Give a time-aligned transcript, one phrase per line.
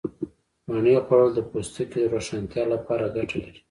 [0.69, 3.59] مڼې خوړل د پوستکي د روښانتیا لپاره گټه لري.